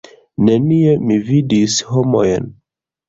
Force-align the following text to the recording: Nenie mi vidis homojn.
Nenie 0.47 0.95
mi 1.09 1.17
vidis 1.29 1.77
homojn. 1.93 2.53